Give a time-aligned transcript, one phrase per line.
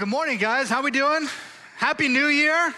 [0.00, 0.70] Good morning, guys.
[0.70, 1.28] How we doing?
[1.76, 2.74] Happy New Year.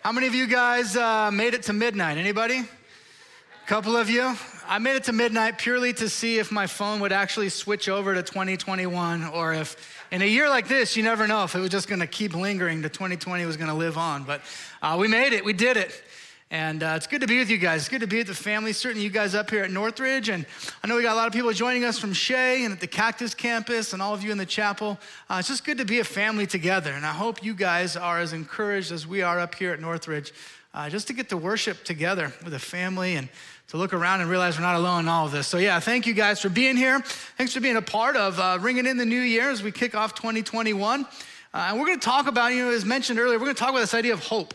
[0.00, 2.16] How many of you guys uh, made it to midnight?
[2.16, 2.60] Anybody?
[2.60, 4.34] A couple of you.
[4.66, 8.14] I made it to midnight purely to see if my phone would actually switch over
[8.14, 9.76] to 2021 or if
[10.10, 12.34] in a year like this, you never know if it was just going to keep
[12.34, 14.24] lingering, the 2020 was going to live on.
[14.24, 14.40] But
[14.80, 15.44] uh, we made it.
[15.44, 16.02] We did it.
[16.50, 17.82] And uh, it's good to be with you guys.
[17.82, 18.72] It's good to be with the family.
[18.72, 20.28] Certainly, you guys up here at Northridge.
[20.28, 20.46] And
[20.82, 22.86] I know we got a lot of people joining us from Shea and at the
[22.86, 24.98] Cactus campus, and all of you in the chapel.
[25.28, 26.92] Uh, it's just good to be a family together.
[26.92, 30.32] And I hope you guys are as encouraged as we are up here at Northridge,
[30.74, 33.28] uh, just to get to worship together with a family and
[33.68, 35.46] to look around and realize we're not alone in all of this.
[35.46, 37.00] So, yeah, thank you guys for being here.
[37.38, 39.94] Thanks for being a part of uh, ringing in the new year as we kick
[39.94, 41.00] off 2021.
[41.00, 41.06] Uh,
[41.52, 43.70] and we're going to talk about, you know, as mentioned earlier, we're going to talk
[43.70, 44.54] about this idea of hope.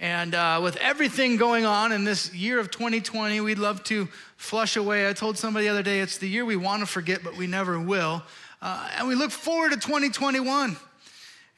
[0.00, 4.76] And uh, with everything going on in this year of 2020, we'd love to flush
[4.76, 5.06] away.
[5.06, 7.46] I told somebody the other day, it's the year we want to forget, but we
[7.46, 8.22] never will.
[8.62, 10.74] Uh, and we look forward to 2021.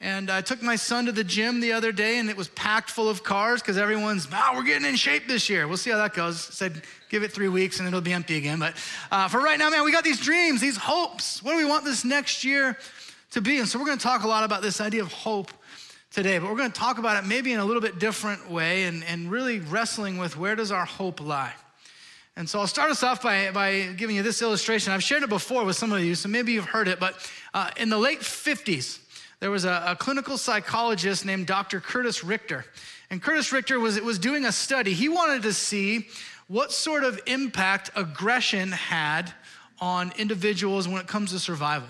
[0.01, 2.91] And I took my son to the gym the other day, and it was packed
[2.91, 5.65] full of cars because everyone's, wow, oh, we're getting in shape this year.
[5.65, 6.41] We'll see how that goes.
[6.41, 8.59] said, give it three weeks and it'll be empty again.
[8.59, 8.73] But
[9.09, 11.41] uh, for right now, man, we got these dreams, these hopes.
[11.41, 12.77] What do we want this next year
[13.31, 13.59] to be?
[13.59, 15.49] And so we're going to talk a lot about this idea of hope
[16.13, 18.83] today, but we're going to talk about it maybe in a little bit different way
[18.83, 21.53] and, and really wrestling with where does our hope lie.
[22.35, 24.93] And so I'll start us off by, by giving you this illustration.
[24.93, 27.15] I've shared it before with some of you, so maybe you've heard it, but
[27.55, 28.99] uh, in the late 50s,
[29.39, 31.79] there was a, a, clinical psychologist named Dr.
[31.79, 32.63] Curtis Richter.
[33.09, 34.93] And Curtis Richter was, was doing a study.
[34.93, 36.07] He wanted to see
[36.47, 39.33] what sort of impact aggression had
[39.81, 41.87] on individuals when it comes to survival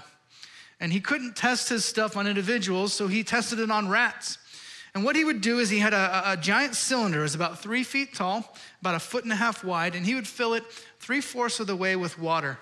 [0.84, 4.38] and he couldn't test his stuff on individuals, so he tested it on rats.
[4.94, 7.60] And what he would do is he had a, a giant cylinder, it was about
[7.60, 10.66] three feet tall, about a foot and a half wide, and he would fill it
[11.00, 12.60] three fourths of the way with water.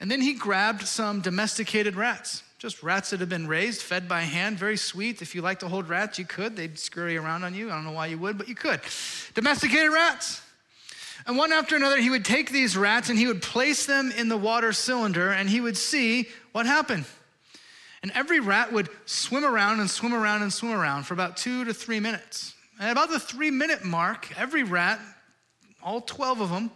[0.00, 4.22] And then he grabbed some domesticated rats, just rats that had been raised, fed by
[4.22, 5.22] hand, very sweet.
[5.22, 6.56] If you like to hold rats, you could.
[6.56, 7.70] They'd scurry around on you.
[7.70, 8.80] I don't know why you would, but you could.
[9.34, 10.42] Domesticated rats.
[11.24, 14.28] And one after another, he would take these rats and he would place them in
[14.28, 17.04] the water cylinder and he would see what happened.
[18.04, 21.64] And every rat would swim around and swim around and swim around for about two
[21.64, 22.52] to three minutes.
[22.78, 25.00] And about the three minute mark, every rat,
[25.82, 26.70] all 12 of them,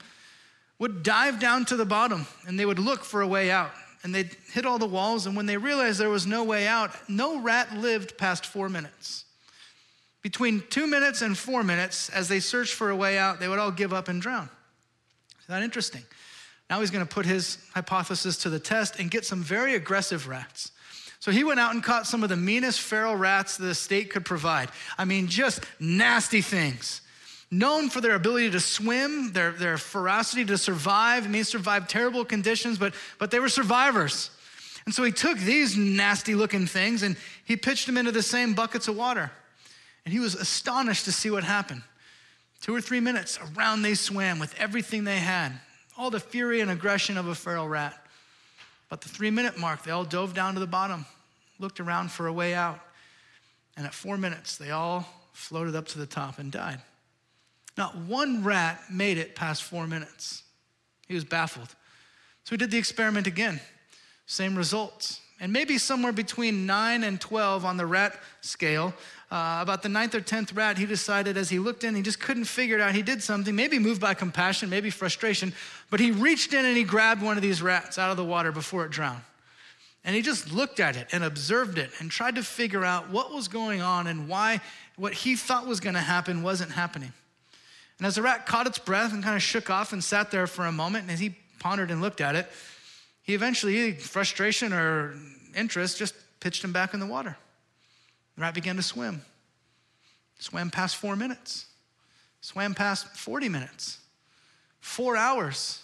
[0.79, 3.73] would dive down to the bottom and they would look for a way out.
[4.03, 6.97] And they'd hit all the walls, and when they realized there was no way out,
[7.11, 9.27] no rat lived past four minutes.
[10.23, 13.59] Between two minutes and four minutes, as they searched for a way out, they would
[13.59, 14.49] all give up and drown.
[15.43, 16.05] Isn't that interesting?
[16.71, 20.27] Now he's going to put his hypothesis to the test and get some very aggressive
[20.27, 20.71] rats.
[21.21, 24.25] So he went out and caught some of the meanest feral rats the state could
[24.25, 24.71] provide.
[24.97, 27.01] I mean, just nasty things.
[27.51, 31.25] Known for their ability to swim, their, their ferocity to survive.
[31.25, 34.31] I mean, survived terrible conditions, but, but they were survivors.
[34.85, 38.55] And so he took these nasty looking things and he pitched them into the same
[38.55, 39.31] buckets of water.
[40.05, 41.83] And he was astonished to see what happened.
[42.61, 45.53] Two or three minutes, around they swam with everything they had,
[45.97, 47.95] all the fury and aggression of a feral rat.
[48.89, 51.07] But the three minute mark, they all dove down to the bottom,
[51.59, 52.81] looked around for a way out.
[53.77, 56.81] And at four minutes, they all floated up to the top and died.
[57.77, 60.43] Not one rat made it past four minutes.
[61.07, 61.69] He was baffled.
[62.45, 63.61] So he did the experiment again.
[64.27, 65.21] Same results.
[65.41, 68.93] And maybe somewhere between 9 and 12 on the rat scale,
[69.31, 72.19] uh, about the ninth or 10th rat, he decided as he looked in, he just
[72.19, 72.95] couldn't figure it out.
[72.95, 75.53] He did something, maybe moved by compassion, maybe frustration,
[75.91, 78.51] but he reached in and he grabbed one of these rats out of the water
[78.51, 79.21] before it drowned.
[80.05, 83.33] And he just looked at it and observed it and tried to figure out what
[83.33, 84.61] was going on and why
[84.97, 87.13] what he thought was going to happen wasn't happening.
[87.99, 90.47] And as the rat caught its breath and kind of shook off and sat there
[90.47, 92.49] for a moment, and as he pondered and looked at it,
[93.29, 95.15] he eventually, frustration or
[95.55, 97.37] interest, just pitched him back in the water.
[98.35, 99.21] The rat began to swim.
[100.39, 101.67] Swam past four minutes.
[102.41, 103.99] Swam past 40 minutes.
[104.81, 105.83] Four hours.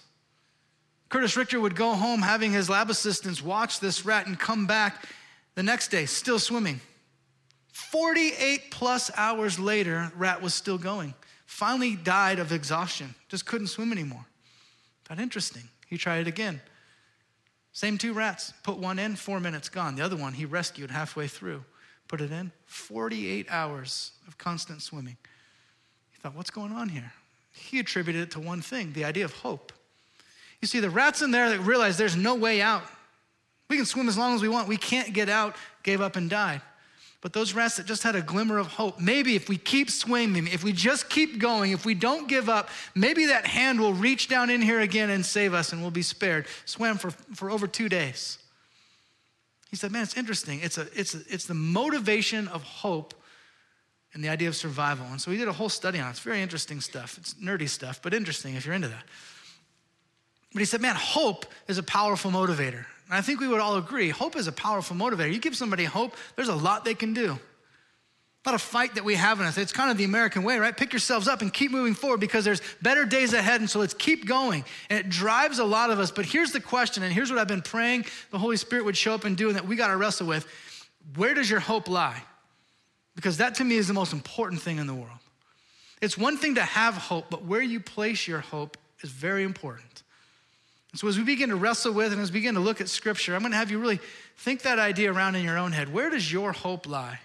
[1.11, 5.07] Curtis Richter would go home having his lab assistants watch this rat and come back
[5.55, 6.81] the next day, still swimming.
[7.73, 11.13] 48 plus hours later, rat was still going.
[11.45, 14.25] Finally died of exhaustion, just couldn't swim anymore.
[15.11, 15.65] That interesting.
[15.89, 16.63] He tried it again.
[17.75, 19.97] Same two rats, put one in, four minutes gone.
[19.97, 21.65] The other one he rescued halfway through
[22.09, 25.17] put it in 48 hours of constant swimming.
[26.13, 27.13] He thought, what's going on here?
[27.53, 29.73] He attributed it to one thing the idea of hope.
[30.61, 32.85] You see, the rats in there that realized there's no way out.
[33.69, 34.69] We can swim as long as we want.
[34.69, 36.61] We can't get out, gave up and died.
[37.25, 40.47] But those rats that just had a glimmer of hope, maybe if we keep swimming,
[40.47, 44.29] if we just keep going, if we don't give up, maybe that hand will reach
[44.29, 46.47] down in here again and save us and we'll be spared.
[46.67, 48.37] Swam for, for over two days.
[49.71, 50.61] He said, man, it's interesting.
[50.63, 53.15] It's, a, it's, a, it's the motivation of hope
[54.13, 55.07] and the idea of survival.
[55.07, 56.11] And so he did a whole study on it.
[56.11, 57.17] It's very interesting stuff.
[57.17, 59.05] It's nerdy stuff, but interesting if you're into that.
[60.53, 62.85] But he said, man, hope is a powerful motivator.
[63.07, 65.33] And I think we would all agree hope is a powerful motivator.
[65.33, 67.39] You give somebody hope, there's a lot they can do.
[68.47, 69.59] A fight that we have in us.
[69.59, 70.77] It's kind of the American way, right?
[70.77, 73.61] Pick yourselves up and keep moving forward because there's better days ahead.
[73.61, 74.65] And so let's keep going.
[74.91, 76.13] And it drives a lot of us.
[76.13, 79.13] But here's the question, and here's what I've been praying the Holy Spirit would show
[79.15, 80.47] up and do, and that we got to wrestle with.
[81.17, 82.23] Where does your hope lie?
[83.17, 85.19] Because that to me is the most important thing in the world.
[86.01, 90.04] It's one thing to have hope, but where you place your hope is very important.
[90.95, 92.89] And so as we begin to wrestle with and as we begin to look at
[92.89, 93.99] scripture, I'm going to have you really
[94.37, 95.93] think that idea around in your own head.
[95.93, 97.19] Where does your hope lie?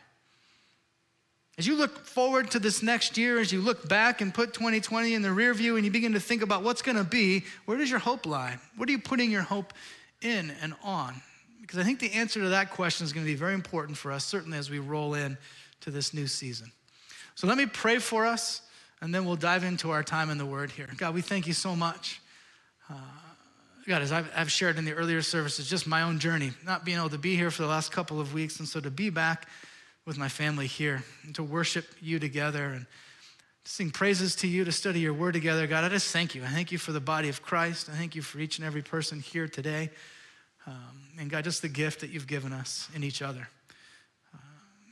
[1.55, 5.13] As you look forward to this next year, as you look back and put 2020
[5.13, 7.77] in the rear view and you begin to think about what's going to be, where
[7.77, 8.57] does your hope lie?
[8.75, 9.71] What are you putting your hope
[10.23, 11.21] in and on?
[11.61, 14.11] Because I think the answer to that question is going to be very important for
[14.11, 15.37] us, certainly as we roll in
[15.81, 16.71] to this new season.
[17.35, 18.63] So let me pray for us,
[18.99, 20.89] and then we'll dive into our time in the Word here.
[20.97, 22.19] God, we thank you so much.
[22.89, 22.95] Uh,
[23.89, 26.97] God, as I've, I've shared in the earlier services, just my own journey, not being
[26.97, 29.49] able to be here for the last couple of weeks, and so to be back
[30.05, 32.85] with my family here and to worship you together and
[33.65, 35.67] to sing praises to you, to study your word together.
[35.67, 36.43] God, I just thank you.
[36.43, 37.89] I thank you for the body of Christ.
[37.89, 39.89] I thank you for each and every person here today.
[40.67, 43.47] Um, and God, just the gift that you've given us in each other.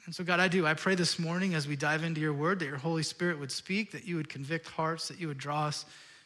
[0.08, 0.66] And so, God, I do.
[0.66, 3.52] I pray this morning as we dive into your word that your Holy Spirit would
[3.52, 5.86] speak, that you would convict hearts, that you would draw us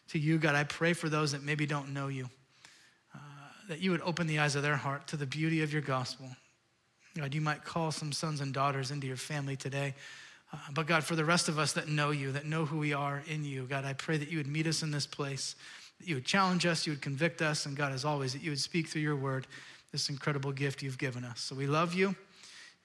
[0.10, 0.38] to you.
[0.38, 2.28] God, I pray for those that maybe don't know you, uh,
[3.72, 6.28] that you would open the eyes of their heart to the beauty of your gospel.
[7.16, 9.94] God, you might call some sons and daughters into your family today.
[10.52, 12.92] Uh, but God, for the rest of us that know you, that know who we
[12.92, 15.56] are in you, God, I pray that you would meet us in this place,
[16.00, 18.52] that you would challenge us, you would convict us, and God, as always, that you
[18.52, 19.48] would speak through your word,
[19.94, 21.40] this incredible gift you've given us.
[21.40, 22.08] So we love you.
[22.08, 22.16] And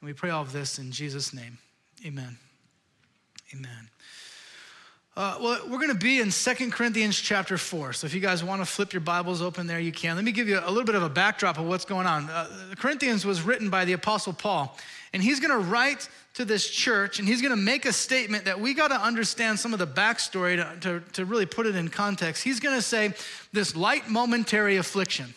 [0.05, 1.59] we pray all of this in Jesus' name.
[2.07, 2.39] Amen.
[3.53, 3.89] Amen.
[5.17, 7.95] Uh, well, we're going to be in Second Corinthians chapter 4.
[7.95, 10.15] So if you guys want to flip your Bibles open there, you can.
[10.15, 12.29] Let me give you a little bit of a backdrop of what's going on.
[12.29, 14.77] Uh, Corinthians was written by the Apostle Paul,
[15.15, 18.45] and he's going to write to this church, and he's going to make a statement
[18.45, 21.77] that we got to understand some of the backstory to, to, to really put it
[21.77, 22.45] in context.
[22.45, 23.15] He's going to say,
[23.55, 25.33] This light momentary affliction.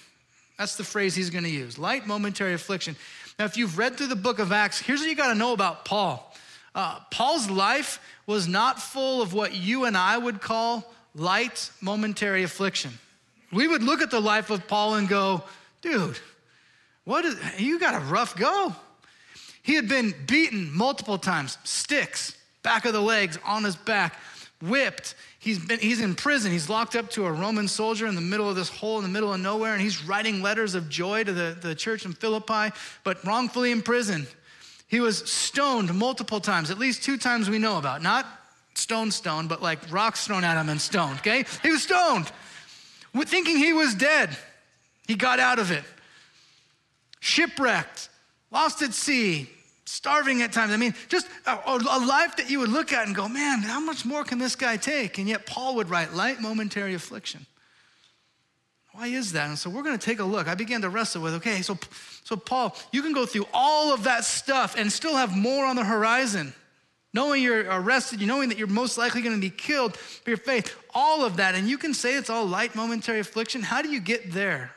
[0.57, 2.97] That's the phrase he's going to use light momentary affliction.
[3.39, 5.53] Now, if you've read through the book of Acts, here's what you got to know
[5.53, 6.35] about Paul.
[6.75, 12.43] Uh, Paul's life was not full of what you and I would call light, momentary
[12.43, 12.91] affliction.
[13.51, 15.43] We would look at the life of Paul and go,
[15.81, 16.17] dude,
[17.03, 18.75] what is, you got a rough go.
[19.63, 24.15] He had been beaten multiple times, sticks, back of the legs, on his back,
[24.61, 25.15] whipped.
[25.39, 26.51] He's, been, he's in prison.
[26.51, 29.09] He's locked up to a Roman soldier in the middle of this hole in the
[29.09, 32.75] middle of nowhere, and he's writing letters of joy to the, the church in Philippi,
[33.03, 34.27] but wrongfully in prison.
[34.89, 38.01] He was stoned multiple times, at least two times we know about.
[38.01, 38.25] Not
[38.73, 41.45] stone stone, but like rocks thrown at him and stoned, okay?
[41.61, 42.31] He was stoned,
[43.25, 44.35] thinking he was dead.
[45.07, 45.83] He got out of it.
[47.19, 48.09] Shipwrecked,
[48.51, 49.49] lost at sea,
[49.85, 50.71] starving at times.
[50.71, 53.79] I mean, just a, a, life that you would look at and go, man, how
[53.79, 55.17] much more can this guy take?
[55.17, 57.45] And yet Paul would write light momentary affliction.
[58.99, 59.47] Why is that?
[59.47, 60.49] And so we're going to take a look.
[60.49, 61.77] I began to wrestle with, okay, so,
[62.25, 65.77] so Paul, you can go through all of that stuff and still have more on
[65.77, 66.53] the horizon.
[67.13, 70.35] Knowing you're arrested, you knowing that you're most likely going to be killed for your
[70.35, 73.61] faith, all of that, and you can say it's all light momentary affliction.
[73.61, 74.71] How do you get there?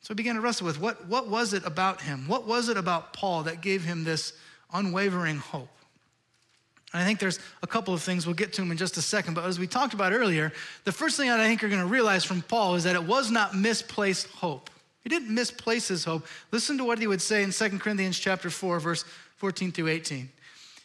[0.00, 2.26] So I began to wrestle with what, what was it about him?
[2.26, 4.32] What was it about Paul that gave him this
[4.72, 5.70] unwavering hope?
[6.92, 9.02] And I think there's a couple of things, we'll get to them in just a
[9.02, 10.52] second, but as we talked about earlier,
[10.84, 13.30] the first thing I think you're going to realize from Paul is that it was
[13.30, 14.70] not misplaced hope.
[15.02, 16.26] He didn't misplace his hope.
[16.50, 19.04] Listen to what he would say in 2 Corinthians chapter 4, verse
[19.36, 20.28] 14 through 18.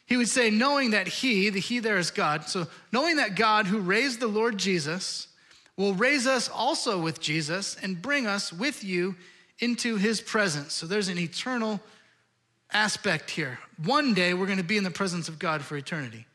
[0.05, 3.65] He would say, knowing that he, the he there is God, so knowing that God
[3.65, 5.27] who raised the Lord Jesus,
[5.77, 9.15] will raise us also with Jesus and bring us with you
[9.59, 10.73] into his presence.
[10.73, 11.81] So there's an eternal
[12.75, 13.57] aspect here.
[13.83, 16.25] One day we're going to be in the presence of God for eternity.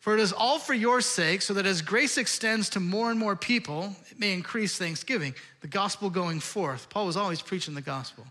[0.00, 3.18] For it is all for your sake, so that as grace extends to more and
[3.18, 6.88] more people, it may increase thanksgiving, the gospel going forth.
[6.90, 8.26] Paul was always preaching the gospel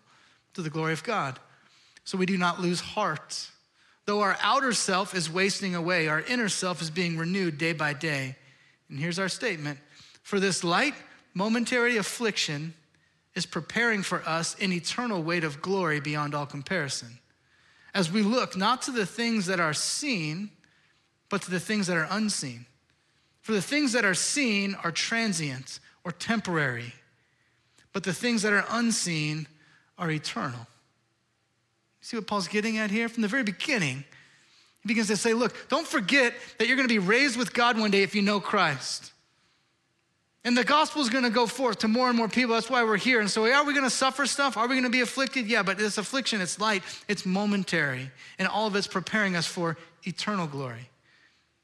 [0.53, 1.39] to the glory of God.
[2.03, 3.49] So we do not lose heart.
[4.05, 7.93] Though our outer self is wasting away, our inner self is being renewed day by
[7.93, 8.35] day.
[8.89, 9.79] And here's our statement
[10.23, 10.93] for this light,
[11.33, 12.73] momentary affliction
[13.33, 17.19] is preparing for us an eternal weight of glory beyond all comparison.
[17.95, 20.51] As we look not to the things that are seen,
[21.29, 22.65] but to the things that are unseen.
[23.41, 26.93] For the things that are seen are transient or temporary,
[27.93, 29.47] but the things that are unseen
[29.97, 30.67] are eternal.
[32.01, 33.07] See what Paul's getting at here?
[33.07, 34.03] From the very beginning,
[34.81, 37.79] he begins to say, Look, don't forget that you're going to be raised with God
[37.79, 39.13] one day if you know Christ.
[40.45, 42.53] And the gospel is going to go forth to more and more people.
[42.53, 43.19] That's why we're here.
[43.19, 44.57] And so, are we going to suffer stuff?
[44.57, 45.47] Are we going to be afflicted?
[45.47, 49.75] Yeah, but this affliction, it's light, it's momentary, and all of it's preparing us for
[50.03, 50.87] eternal glory.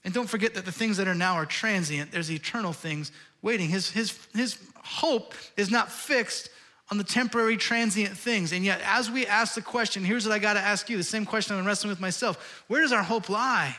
[0.04, 2.12] And don't forget that the things that are now are transient.
[2.12, 3.12] There's eternal things
[3.44, 3.70] waiting.
[3.70, 6.50] His, his, his hope is not fixed
[6.90, 8.52] on the temporary, transient things.
[8.52, 11.04] And yet, as we ask the question, here's what I got to ask you the
[11.04, 13.76] same question I'm wrestling with myself where does our hope lie?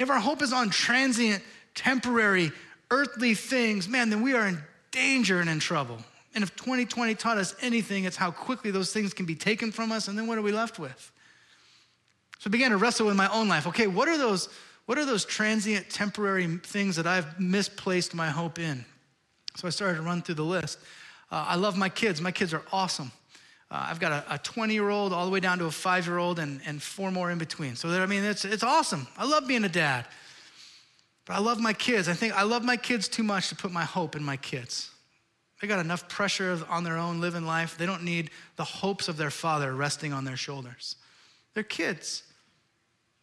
[0.00, 1.44] If our hope is on transient,
[1.76, 2.50] temporary,
[2.94, 4.58] earthly things, man, then we are in
[4.92, 5.98] danger and in trouble.
[6.34, 9.90] And if 2020 taught us anything, it's how quickly those things can be taken from
[9.90, 11.12] us, and then what are we left with?
[12.38, 13.66] So I began to wrestle with my own life.
[13.66, 14.48] Okay, what are those,
[14.86, 18.84] what are those transient, temporary things that I've misplaced my hope in?
[19.56, 20.78] So I started to run through the list.
[21.32, 22.20] Uh, I love my kids.
[22.20, 23.10] My kids are awesome.
[23.70, 26.18] Uh, I've got a 20 year old all the way down to a five year
[26.18, 27.74] old and, and four more in between.
[27.74, 29.08] So, that, I mean, it's, it's awesome.
[29.18, 30.06] I love being a dad.
[31.26, 32.08] But I love my kids.
[32.08, 34.90] I think I love my kids too much to put my hope in my kids.
[35.60, 37.78] They got enough pressure on their own living life.
[37.78, 40.96] They don't need the hopes of their father resting on their shoulders.
[41.54, 42.22] They're kids.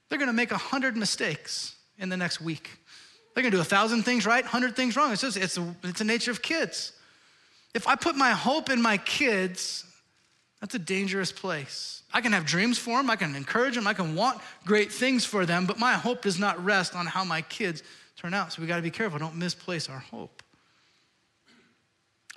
[0.10, 2.70] They're gonna make a hundred mistakes in the next week.
[3.34, 5.12] They're gonna do a thousand things right, hundred things wrong.
[5.12, 6.94] It's just it's it's the nature of kids.
[7.74, 9.86] If I put my hope in my kids,
[10.62, 12.04] that's a dangerous place.
[12.14, 15.26] I can have dreams for them, I can encourage them, I can want great things
[15.26, 17.84] for them, but my hope does not rest on how my kids
[18.16, 18.54] turn out.
[18.54, 19.18] So we got to be careful.
[19.18, 20.44] Don't misplace our hope.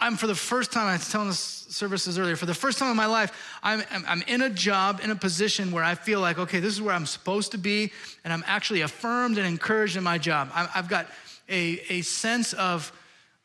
[0.00, 2.90] I'm for the first time, I was telling the services earlier, for the first time
[2.90, 6.38] in my life, I'm, I'm, in a job, in a position where I feel like,
[6.38, 7.92] okay, this is where I'm supposed to be,
[8.24, 10.50] and I'm actually affirmed and encouraged in my job.
[10.52, 11.06] I, have got
[11.48, 12.90] a, a sense of,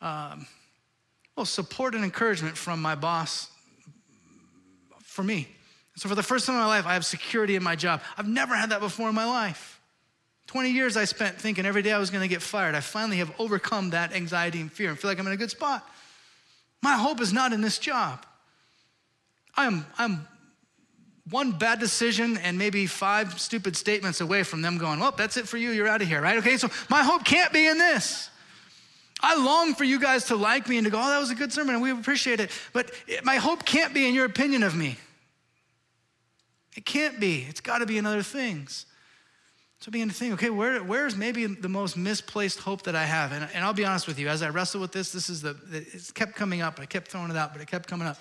[0.01, 0.47] um,
[1.35, 3.51] well, support and encouragement from my boss
[5.19, 5.49] for me.
[5.97, 8.01] So for the first time in my life, I have security in my job.
[8.17, 9.81] I've never had that before in my life.
[10.47, 12.73] 20 years I spent thinking every day I was going to get fired.
[12.73, 15.51] I finally have overcome that anxiety and fear and feel like I'm in a good
[15.51, 15.85] spot.
[16.81, 18.25] My hope is not in this job.
[19.57, 20.25] I'm, I'm
[21.29, 25.49] one bad decision and maybe five stupid statements away from them going, well, that's it
[25.49, 26.37] for you, you're out of here, right?
[26.37, 28.29] Okay, so my hope can't be in this.
[29.19, 31.35] I long for you guys to like me and to go, oh, that was a
[31.35, 32.51] good sermon and we appreciate it.
[32.71, 32.91] But
[33.25, 34.95] my hope can't be in your opinion of me.
[36.75, 37.45] It can't be.
[37.49, 38.85] It's got to be in other things.
[39.79, 43.05] So I began to think, okay, where, where's maybe the most misplaced hope that I
[43.05, 43.31] have?
[43.31, 45.55] And, and I'll be honest with you, as I wrestle with this, this is the,
[45.71, 46.79] it kept coming up.
[46.79, 48.17] I kept throwing it out, but it kept coming up.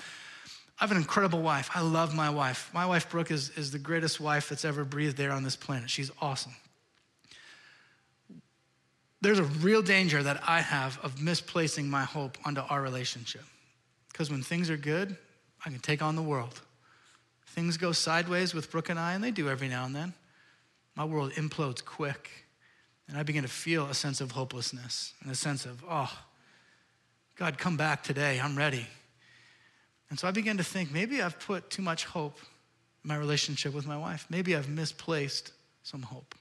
[0.81, 1.69] I have an incredible wife.
[1.75, 2.71] I love my wife.
[2.73, 5.91] My wife, Brooke, is, is the greatest wife that's ever breathed there on this planet.
[5.91, 6.55] She's awesome.
[9.21, 13.43] There's a real danger that I have of misplacing my hope onto our relationship.
[14.13, 15.17] Because when things are good,
[15.67, 16.61] I can take on the world.
[17.59, 20.15] Things go sideways with Brooke and I, and they do every now and then
[20.95, 22.31] my world implodes quick.
[23.09, 26.17] And I begin to feel a sense of hopelessness and a sense of, oh,
[27.35, 28.39] God, come back today.
[28.41, 28.87] I'm ready.
[30.09, 32.39] And so I began to think maybe I've put too much hope
[33.03, 34.25] in my relationship with my wife.
[34.31, 35.51] Maybe I've misplaced
[35.83, 36.37] some hope.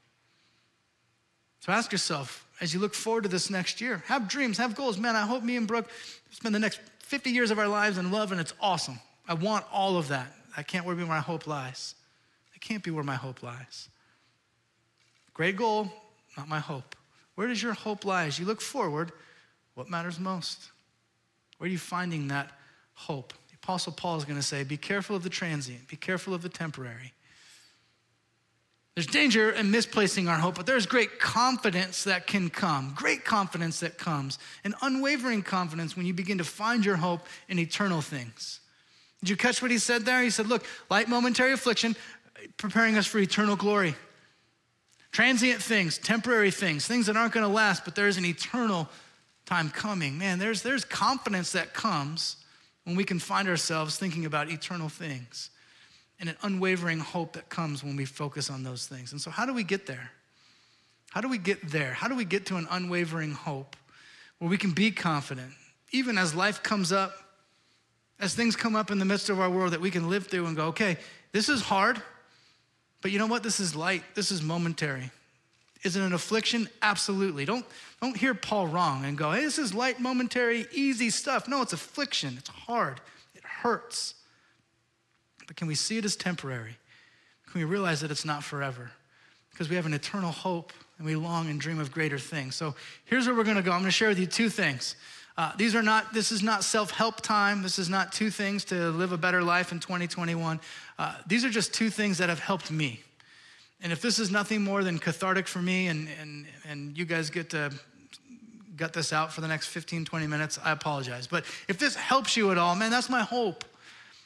[1.62, 5.00] So ask yourself as you look forward to this next year, have dreams, have goals.
[5.00, 5.90] Man, I hope me and Brooke
[6.30, 9.00] spend the next 50 years of our lives in love, and it's awesome.
[9.28, 10.32] I want all of that.
[10.58, 11.94] I can't where my hope lies.
[12.56, 13.90] It can't be where my hope lies.
[15.36, 15.92] Great goal,
[16.36, 16.96] not my hope.
[17.36, 18.26] Where does your hope lie?
[18.26, 19.12] As you look forward,
[19.76, 20.72] what matters most?
[21.60, 22.52] Where are you finding that
[22.96, 23.34] hope?
[23.50, 26.42] The Apostle Paul is going to say, Be careful of the transient, be careful of
[26.42, 27.14] the temporary.
[28.96, 33.82] There's danger in misplacing our hope, but there's great confidence that can come, great confidence
[33.82, 38.60] that comes, an unwavering confidence when you begin to find your hope in eternal things.
[39.28, 40.24] Did you catch what he said there?
[40.24, 41.98] He said, Look, light momentary affliction,
[42.56, 43.94] preparing us for eternal glory.
[45.12, 48.88] Transient things, temporary things, things that aren't going to last, but there's an eternal
[49.46, 50.18] time coming.
[50.18, 52.38] Man, there's, there's confidence that comes
[52.86, 55.50] when we can find ourselves thinking about eternal things
[56.22, 59.12] and an unwavering hope that comes when we focus on those things.
[59.12, 60.10] And so, how do we get there?
[61.10, 61.92] How do we get there?
[61.92, 63.76] How do we get to an unwavering hope
[64.40, 65.52] where we can be confident,
[65.92, 67.27] even as life comes up,
[68.20, 70.46] as things come up in the midst of our world, that we can live through
[70.48, 70.98] and go, okay,
[71.32, 72.02] this is hard.
[73.02, 73.44] But you know what?
[73.44, 74.04] This is light.
[74.16, 75.12] This is momentary.
[75.84, 76.68] Is it an affliction?
[76.82, 77.46] Absolutely.
[77.46, 77.66] Don't,
[78.02, 81.48] don't hear Paul wrong and go, hey, this is light, momentary, easy stuff.
[81.48, 82.36] No, it's affliction.
[82.38, 83.00] It's hard.
[83.36, 84.16] It hurts.
[85.46, 86.78] But can we see it as temporary?
[87.52, 88.92] Can we realize that it's not forever?
[89.52, 92.56] Because we have an eternal hope and we long and dream of greater things.
[92.56, 93.72] So here's where we're going to go.
[93.72, 94.96] I'm going to share with you two things.
[95.38, 97.62] Uh, these are not, this is not self help time.
[97.62, 100.60] This is not two things to live a better life in 2021.
[100.98, 103.02] Uh, these are just two things that have helped me.
[103.82, 107.30] And if this is nothing more than cathartic for me and, and, and you guys
[107.30, 107.72] get to
[108.76, 111.28] gut this out for the next 15, 20 minutes, I apologize.
[111.28, 113.64] But if this helps you at all, man, that's my hope.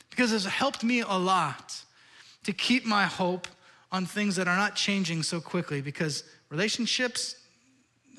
[0.10, 1.84] Because it's helped me a lot
[2.44, 3.48] to keep my hope
[3.92, 5.82] on things that are not changing so quickly.
[5.82, 7.36] Because relationships,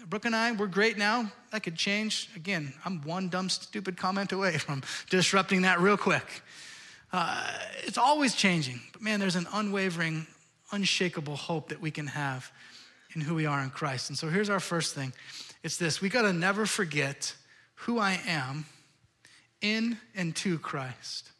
[0.08, 1.30] Brooke and I, we're great now.
[1.52, 2.28] That could change.
[2.34, 6.42] Again, I'm one dumb, stupid comment away from disrupting that real quick.
[7.12, 7.46] Uh,
[7.84, 8.80] it's always changing.
[8.92, 10.26] But man, there's an unwavering,
[10.72, 12.50] unshakable hope that we can have
[13.14, 14.08] in who we are in Christ.
[14.10, 15.12] And so here's our first thing
[15.62, 17.34] it's this we got to never forget
[17.74, 18.66] who I am
[19.60, 21.30] in and to Christ.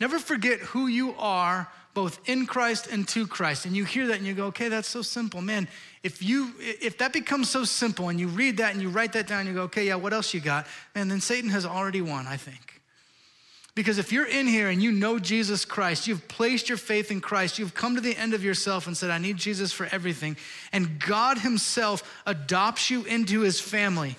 [0.00, 3.64] Never forget who you are both in Christ and to Christ.
[3.64, 5.40] And you hear that and you go, okay, that's so simple.
[5.40, 5.68] Man,
[6.02, 9.26] if you if that becomes so simple and you read that and you write that
[9.26, 10.66] down, and you go, okay, yeah, what else you got?
[10.94, 12.82] Man, then Satan has already won, I think.
[13.74, 17.20] Because if you're in here and you know Jesus Christ, you've placed your faith in
[17.20, 20.36] Christ, you've come to the end of yourself and said, I need Jesus for everything,
[20.72, 24.16] and God Himself adopts you into His family,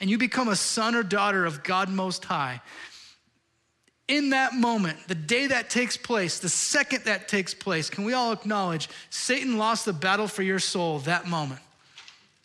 [0.00, 2.62] and you become a son or daughter of God Most High,
[4.10, 8.12] in that moment, the day that takes place, the second that takes place, can we
[8.12, 11.60] all acknowledge Satan lost the battle for your soul that moment?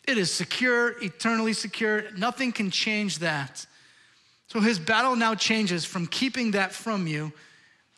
[0.06, 2.04] It is secure, eternally secure.
[2.16, 3.66] Nothing can change that.
[4.46, 7.32] So his battle now changes from keeping that from you.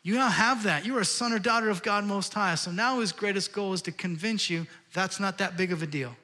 [0.01, 0.83] You now have that.
[0.83, 2.55] You are a son or daughter of God Most High.
[2.55, 5.87] So now his greatest goal is to convince you that's not that big of a
[5.87, 6.15] deal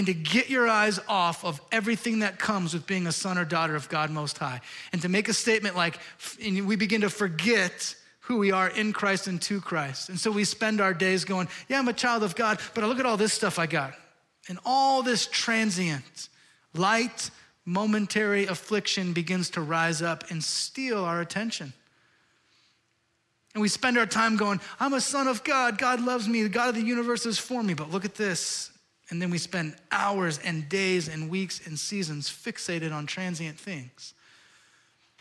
[0.00, 3.44] and to get your eyes off of everything that comes with being a son or
[3.44, 4.62] daughter of God Most High.
[4.94, 5.98] And to make a statement like,
[6.42, 10.08] we begin to forget who we are in Christ and to Christ.
[10.08, 12.98] And so we spend our days going, Yeah, I'm a child of God, but look
[12.98, 13.92] at all this stuff I got.
[14.48, 16.30] And all this transient,
[16.72, 17.30] light,
[17.66, 21.74] momentary affliction begins to rise up and steal our attention.
[23.52, 25.76] And we spend our time going, I'm a son of God.
[25.76, 26.42] God loves me.
[26.42, 27.74] The God of the universe is for me.
[27.74, 28.70] But look at this.
[29.10, 34.14] And then we spend hours and days and weeks and seasons fixated on transient things.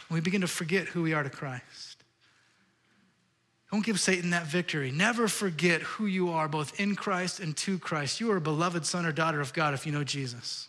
[0.09, 2.03] We begin to forget who we are to Christ.
[3.71, 4.91] Don't give Satan that victory.
[4.91, 8.19] Never forget who you are, both in Christ and to Christ.
[8.19, 10.67] You are a beloved son or daughter of God if you know Jesus.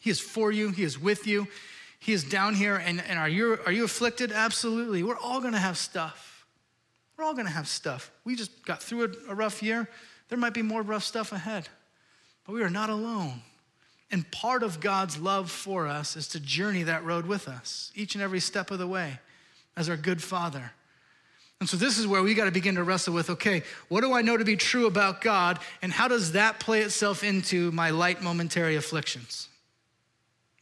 [0.00, 1.48] He is for you, He is with you,
[1.98, 2.76] He is down here.
[2.76, 4.32] And, and are, you, are you afflicted?
[4.32, 5.02] Absolutely.
[5.02, 6.46] We're all gonna have stuff.
[7.16, 8.10] We're all gonna have stuff.
[8.24, 9.88] We just got through a, a rough year.
[10.30, 11.68] There might be more rough stuff ahead.
[12.48, 13.42] But we are not alone.
[14.10, 18.14] And part of God's love for us is to journey that road with us each
[18.14, 19.18] and every step of the way
[19.76, 20.72] as our good Father.
[21.60, 24.14] And so, this is where we got to begin to wrestle with okay, what do
[24.14, 27.90] I know to be true about God, and how does that play itself into my
[27.90, 29.48] light momentary afflictions?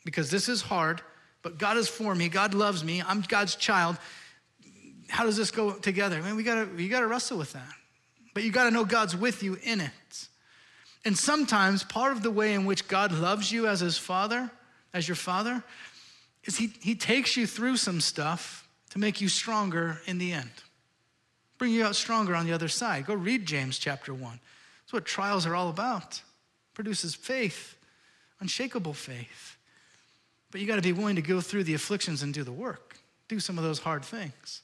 [0.04, 1.02] Because this is hard,
[1.42, 3.96] but God is for me, God loves me, I'm God's child.
[5.08, 6.20] How does this go together?
[6.20, 7.74] Man, we gotta, we gotta wrestle with that.
[8.34, 10.28] But you gotta know God's with you in it.
[11.06, 14.50] And sometimes part of the way in which God loves you as his father,
[14.92, 15.62] as your father,
[16.42, 20.50] is he, he takes you through some stuff to make you stronger in the end.
[21.58, 23.06] Bring you out stronger on the other side.
[23.06, 24.40] Go read James chapter 1.
[24.82, 26.20] That's what trials are all about.
[26.74, 27.76] Produces faith,
[28.40, 29.56] unshakable faith.
[30.50, 32.96] But you got to be willing to go through the afflictions and do the work.
[33.28, 34.62] Do some of those hard things.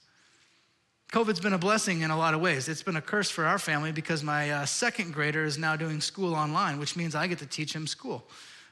[1.12, 2.70] COVID's been a blessing in a lot of ways.
[2.70, 6.00] It's been a curse for our family because my uh, second grader is now doing
[6.00, 8.24] school online, which means I get to teach him school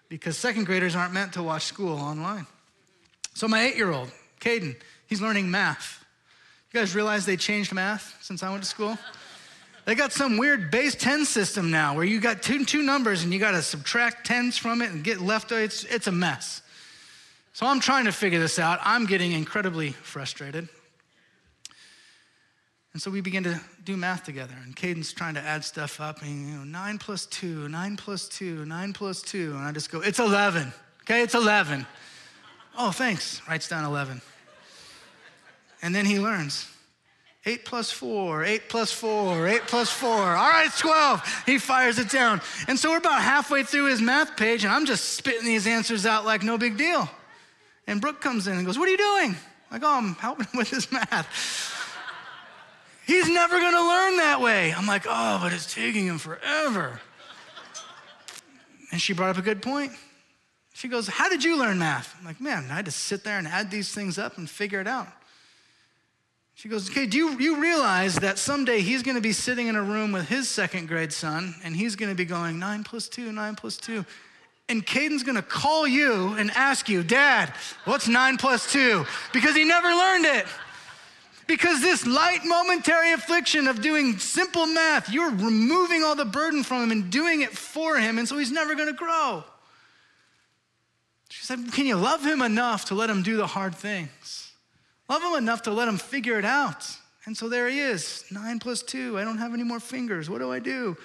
[0.09, 2.47] because second graders aren't meant to watch school online.
[3.35, 4.75] So, my eight year old, Caden,
[5.07, 6.03] he's learning math.
[6.73, 8.97] You guys realize they changed math since I went to school?
[9.85, 13.35] They got some weird base 10 system now where you got two, two numbers and
[13.35, 15.53] you got to subtract tens from it and get left.
[15.53, 16.63] It's, it's a mess.
[17.53, 18.79] So I'm trying to figure this out.
[18.83, 20.71] I'm getting incredibly frustrated.
[22.93, 26.23] And so we begin to do math together, and Caden's trying to add stuff up,
[26.23, 29.93] and you know, nine plus two, nine plus two, nine plus two, and I just
[29.93, 30.73] go, it's 11,
[31.03, 31.87] okay, it's 11.
[32.77, 34.21] oh, thanks, writes down 11.
[35.83, 36.67] And then he learns,
[37.47, 41.45] eight plus four, eight plus four, eight plus four, all right, it's 12.
[41.47, 42.41] He fires it down.
[42.67, 46.07] And so we're about halfway through his math page, and I'm just spitting these answers
[46.07, 47.09] out like no big deal.
[47.87, 49.37] And Brooke comes in and goes, what are you doing?
[49.71, 51.77] I go, oh, I'm helping him with his math.
[53.11, 54.73] He's never going to learn that way.
[54.73, 57.01] I'm like, oh, but it's taking him forever.
[58.93, 59.91] And she brought up a good point.
[60.75, 62.15] She goes, How did you learn math?
[62.21, 64.81] I'm like, Man, I had to sit there and add these things up and figure
[64.81, 65.09] it out.
[66.55, 69.75] She goes, Okay, do you, you realize that someday he's going to be sitting in
[69.75, 73.09] a room with his second grade son and he's going to be going, Nine plus
[73.09, 74.05] two, nine plus two.
[74.69, 77.53] and Caden's gonna call you and ask you, Dad,
[77.87, 79.05] what's nine plus two?
[79.33, 80.47] Because he never learned it.
[81.51, 86.85] Because this light momentary affliction of doing simple math, you're removing all the burden from
[86.85, 89.43] him and doing it for him, and so he's never gonna grow.
[91.29, 94.53] She said, Can you love him enough to let him do the hard things?
[95.09, 96.87] Love him enough to let him figure it out.
[97.27, 99.19] And so there he is, nine plus two.
[99.19, 100.31] I don't have any more fingers.
[100.31, 100.97] What do I do?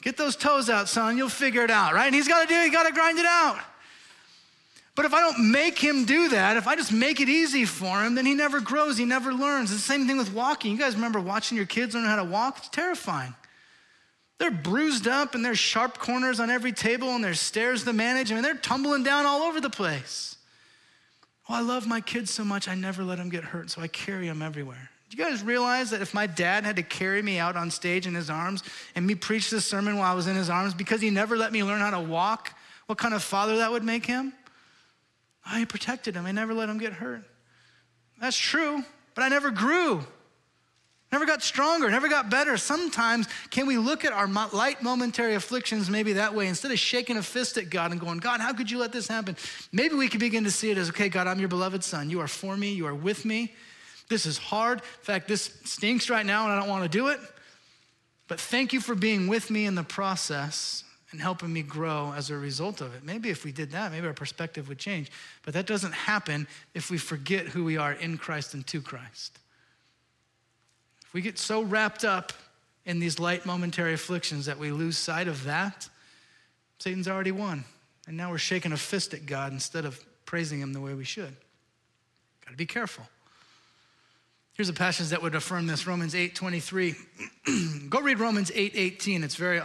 [0.00, 1.18] Get those toes out, son.
[1.18, 2.06] You'll figure it out, right?
[2.06, 3.58] And he's got to do he got to grind it out.
[4.96, 8.04] But if I don't make him do that, if I just make it easy for
[8.04, 9.72] him, then he never grows, he never learns.
[9.72, 10.70] It's the same thing with walking.
[10.70, 12.58] You guys remember watching your kids learn how to walk?
[12.58, 13.34] It's terrifying.
[14.38, 18.30] They're bruised up and there's sharp corners on every table and there's stairs to manage.
[18.30, 20.36] I mean, they're tumbling down all over the place.
[21.48, 23.88] Oh, I love my kids so much, I never let them get hurt, so I
[23.88, 24.90] carry them everywhere.
[25.10, 28.06] Do you guys realize that if my dad had to carry me out on stage
[28.06, 28.62] in his arms
[28.94, 31.52] and me preach this sermon while I was in his arms because he never let
[31.52, 34.32] me learn how to walk, what kind of father that would make him?
[35.46, 36.26] I protected him.
[36.26, 37.22] I never let him get hurt.
[38.20, 38.82] That's true,
[39.14, 40.04] but I never grew.
[41.12, 42.56] Never got stronger, never got better.
[42.56, 46.48] Sometimes, can we look at our light momentary afflictions maybe that way?
[46.48, 49.06] Instead of shaking a fist at God and going, God, how could you let this
[49.06, 49.36] happen?
[49.70, 52.10] Maybe we could begin to see it as, okay, God, I'm your beloved son.
[52.10, 53.54] You are for me, you are with me.
[54.08, 54.78] This is hard.
[54.78, 57.20] In fact, this stinks right now and I don't want to do it.
[58.26, 60.83] But thank you for being with me in the process
[61.14, 63.04] and helping me grow as a result of it.
[63.04, 65.12] Maybe if we did that, maybe our perspective would change.
[65.44, 69.38] But that doesn't happen if we forget who we are in Christ and to Christ.
[71.06, 72.32] If we get so wrapped up
[72.84, 75.88] in these light momentary afflictions that we lose sight of that,
[76.80, 77.64] Satan's already won.
[78.08, 81.04] And now we're shaking a fist at God instead of praising him the way we
[81.04, 81.36] should.
[82.44, 83.06] Got to be careful.
[84.54, 86.94] Here's a passage that would affirm this Romans 8 23.
[87.88, 89.24] Go read Romans 8 18.
[89.24, 89.60] It's very,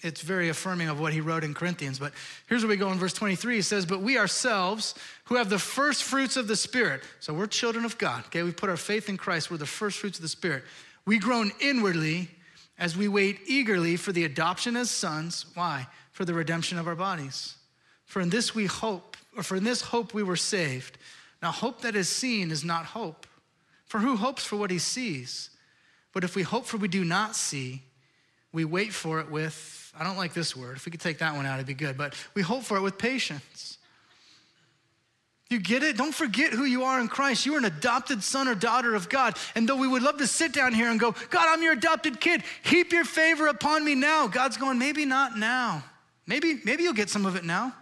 [0.00, 2.00] it's very affirming of what he wrote in Corinthians.
[2.00, 2.12] But
[2.48, 3.54] here's where we go in verse 23.
[3.54, 7.46] He says, But we ourselves, who have the first fruits of the Spirit, so we're
[7.46, 8.42] children of God, okay?
[8.42, 10.64] We put our faith in Christ, we're the first fruits of the Spirit.
[11.06, 12.28] We groan inwardly
[12.78, 15.46] as we wait eagerly for the adoption as sons.
[15.54, 15.86] Why?
[16.10, 17.54] For the redemption of our bodies.
[18.06, 20.98] For in this we hope, or for in this hope we were saved.
[21.40, 23.26] Now, hope that is seen is not hope.
[23.92, 25.50] For who hopes for what he sees?
[26.14, 27.82] But if we hope for what we do not see,
[28.50, 30.78] we wait for it with, I don't like this word.
[30.78, 31.98] If we could take that one out, it'd be good.
[31.98, 33.76] But we hope for it with patience.
[35.50, 35.98] You get it?
[35.98, 37.44] Don't forget who you are in Christ.
[37.44, 39.36] You are an adopted son or daughter of God.
[39.54, 42.18] And though we would love to sit down here and go, God, I'm your adopted
[42.18, 42.44] kid.
[42.62, 44.26] Heap your favor upon me now.
[44.26, 45.84] God's going, maybe not now.
[46.26, 47.74] Maybe, maybe you'll get some of it now.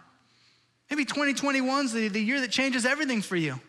[0.89, 3.61] Maybe 2021's the, the year that changes everything for you.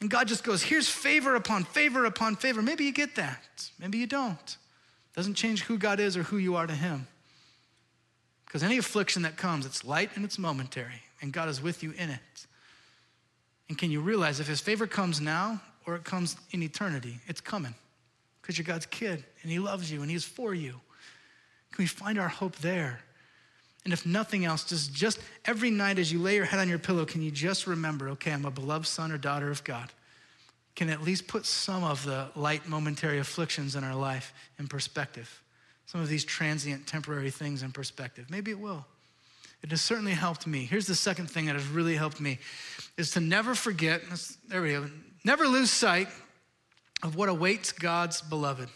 [0.00, 2.62] And God just goes, here's favor upon favor upon favor.
[2.62, 3.70] Maybe you get that.
[3.78, 4.56] Maybe you don't.
[5.14, 7.06] Doesn't change who God is or who you are to Him.
[8.46, 11.92] Because any affliction that comes, it's light and it's momentary, and God is with you
[11.92, 12.46] in it.
[13.68, 17.40] And can you realize if His favor comes now or it comes in eternity, it's
[17.40, 17.74] coming
[18.40, 20.72] because you're God's kid and He loves you and He's for you.
[21.72, 23.00] Can we find our hope there?
[23.84, 26.78] And if nothing else, just, just every night as you lay your head on your
[26.78, 29.90] pillow, can you just remember, okay, I'm a beloved son or daughter of God?
[30.76, 35.42] Can at least put some of the light momentary afflictions in our life in perspective.
[35.86, 38.30] Some of these transient, temporary things in perspective.
[38.30, 38.84] Maybe it will.
[39.62, 40.64] It has certainly helped me.
[40.64, 42.38] Here's the second thing that has really helped me
[42.96, 44.02] is to never forget,
[44.48, 44.88] there we go,
[45.24, 46.08] never lose sight
[47.02, 48.68] of what awaits God's beloved.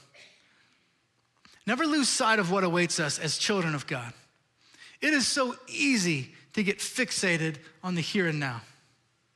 [1.66, 4.12] Never lose sight of what awaits us as children of God.
[5.04, 8.62] It is so easy to get fixated on the here and now.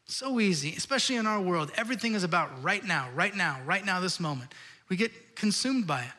[0.07, 1.71] So easy, especially in our world.
[1.77, 4.51] Everything is about right now, right now, right now, this moment.
[4.89, 6.13] We get consumed by it.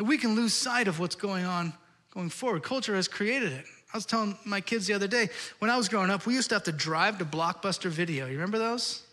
[0.00, 1.72] And we can lose sight of what's going on
[2.12, 2.64] going forward.
[2.64, 3.64] Culture has created it.
[3.94, 5.28] I was telling my kids the other day,
[5.60, 8.26] when I was growing up, we used to have to drive to Blockbuster Video.
[8.26, 9.04] You remember those?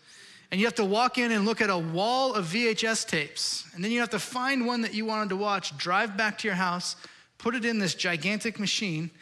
[0.50, 3.64] And you have to walk in and look at a wall of VHS tapes.
[3.76, 6.48] And then you have to find one that you wanted to watch, drive back to
[6.48, 6.96] your house,
[7.38, 9.12] put it in this gigantic machine,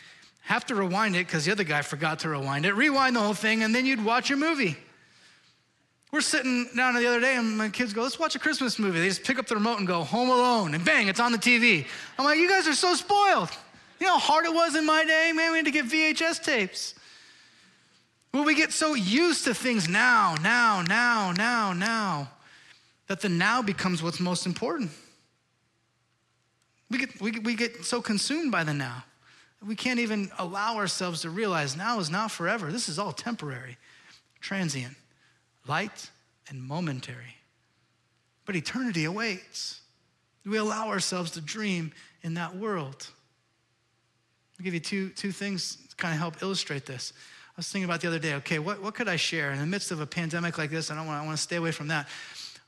[0.46, 3.34] have to rewind it because the other guy forgot to rewind it, rewind the whole
[3.34, 4.76] thing, and then you'd watch a movie.
[6.12, 9.00] We're sitting down the other day, and my kids go, Let's watch a Christmas movie.
[9.00, 11.38] They just pick up the remote and go, Home Alone, and bang, it's on the
[11.38, 11.84] TV.
[12.16, 13.50] I'm like, You guys are so spoiled.
[13.98, 15.32] You know how hard it was in my day?
[15.34, 16.94] Man, we had to get VHS tapes.
[18.32, 22.30] Well, we get so used to things now, now, now, now, now,
[23.08, 24.90] that the now becomes what's most important.
[26.88, 29.02] We get, we, we get so consumed by the now.
[29.66, 32.70] We can't even allow ourselves to realize now is not forever.
[32.70, 33.78] This is all temporary,
[34.40, 34.94] transient,
[35.66, 36.10] light,
[36.48, 37.36] and momentary.
[38.44, 39.80] But eternity awaits.
[40.44, 43.08] We allow ourselves to dream in that world.
[44.58, 47.12] I'll give you two, two things to kind of help illustrate this.
[47.16, 49.66] I was thinking about the other day, okay, what, what could I share in the
[49.66, 50.90] midst of a pandemic like this?
[50.90, 52.06] I don't want, I want to stay away from that.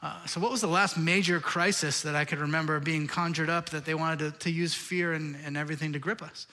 [0.01, 3.69] Uh, so, what was the last major crisis that I could remember being conjured up
[3.71, 6.47] that they wanted to, to use fear and, and everything to grip us?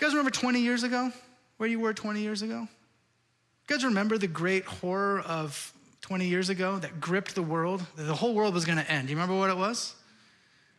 [0.00, 1.12] You guys remember 20 years ago?
[1.58, 2.60] Where you were 20 years ago?
[2.60, 2.68] You
[3.76, 7.84] guys remember the great horror of 20 years ago that gripped the world?
[7.96, 9.10] The whole world was going to end.
[9.10, 9.94] You remember what it was?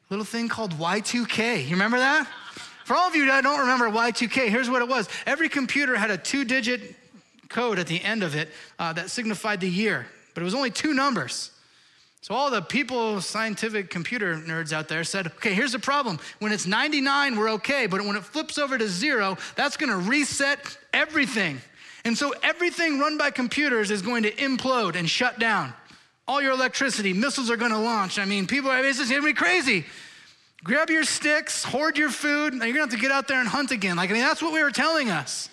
[0.09, 1.65] A little thing called Y2K.
[1.65, 2.27] You remember that?
[2.83, 5.07] For all of you that don't remember Y2K, here's what it was.
[5.27, 6.95] Every computer had a two digit
[7.47, 10.71] code at the end of it uh, that signified the year, but it was only
[10.71, 11.51] two numbers.
[12.21, 16.19] So all the people, scientific computer nerds out there said, okay, here's the problem.
[16.37, 20.77] When it's 99, we're okay, but when it flips over to zero, that's gonna reset
[20.93, 21.59] everything.
[22.05, 25.73] And so everything run by computers is going to implode and shut down.
[26.27, 28.19] All your electricity, missiles are gonna launch.
[28.19, 29.85] I mean, people are, it's just gonna be crazy.
[30.63, 33.49] Grab your sticks, hoard your food, and you're gonna have to get out there and
[33.49, 33.95] hunt again.
[33.97, 35.49] Like, I mean, that's what we were telling us.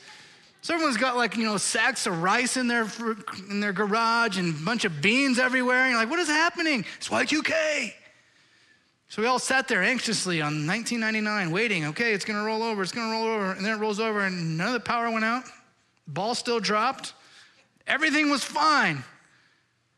[0.68, 2.86] So everyone's got like, you know, sacks of rice in their,
[3.48, 5.84] in their garage and a bunch of beans everywhere.
[5.84, 6.84] And you're like, what is happening?
[6.98, 7.94] It's Y2K.
[9.08, 11.86] So we all sat there anxiously on 1999 waiting.
[11.86, 13.52] Okay, it's gonna roll over, it's gonna roll over.
[13.52, 15.44] And then it rolls over and none of the power went out.
[16.06, 17.14] Ball still dropped.
[17.86, 19.02] Everything was fine.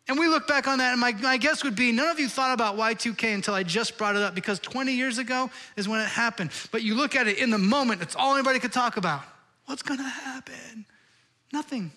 [0.06, 2.28] And we look back on that, and my, my guess would be none of you
[2.28, 5.98] thought about Y2K until I just brought it up because 20 years ago is when
[5.98, 6.52] it happened.
[6.70, 9.24] But you look at it in the moment, it's all anybody could talk about.
[9.70, 10.84] What's going to happen?
[11.52, 11.92] Nothing.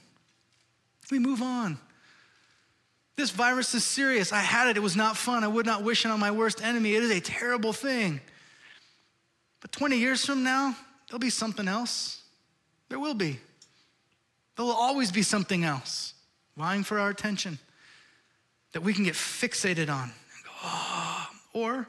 [1.10, 1.80] We move on.
[3.16, 4.32] This virus is serious.
[4.32, 4.78] I had it.
[4.78, 5.44] It was not fun.
[5.44, 6.94] I would not wish it on my worst enemy.
[6.94, 8.22] It is a terrible thing.
[9.60, 10.76] But 20 years from now,
[11.10, 12.22] there'll be something else.
[12.90, 13.40] There will be.
[14.56, 16.14] There will always be something else
[16.56, 17.58] vying for our attention
[18.74, 21.28] that we can get fixated on and go, oh.
[21.54, 21.88] Or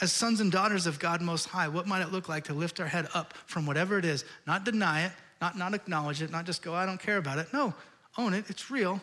[0.00, 2.80] as sons and daughters of God Most High, what might it look like to lift
[2.80, 6.46] our head up from whatever it is, not deny it, not not acknowledge it, not
[6.46, 7.52] just go, I don't care about it.
[7.52, 7.74] No,
[8.18, 9.00] own it, it's real.